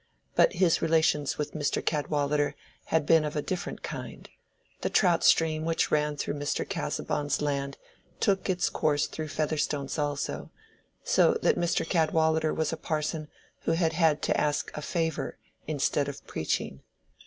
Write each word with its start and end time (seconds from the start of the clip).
But 0.33 0.53
his 0.53 0.81
relations 0.81 1.37
with 1.37 1.53
Mr. 1.53 1.85
Cadwallader 1.85 2.55
had 2.85 3.05
been 3.05 3.23
of 3.23 3.35
a 3.35 3.41
different 3.43 3.83
kind: 3.83 4.27
the 4.81 4.89
trout 4.89 5.23
stream 5.23 5.63
which 5.63 5.91
ran 5.91 6.17
through 6.17 6.33
Mr. 6.39 6.67
Casaubon's 6.67 7.39
land 7.39 7.77
took 8.19 8.49
its 8.49 8.67
course 8.67 9.05
through 9.05 9.27
Featherstone's 9.27 9.99
also, 9.99 10.49
so 11.03 11.35
that 11.43 11.55
Mr. 11.55 11.87
Cadwallader 11.87 12.51
was 12.51 12.73
a 12.73 12.77
parson 12.77 13.27
who 13.65 13.73
had 13.73 13.93
had 13.93 14.23
to 14.23 14.41
ask 14.41 14.75
a 14.75 14.81
favor 14.81 15.37
instead 15.67 16.07
of 16.07 16.25
preaching. 16.25 16.81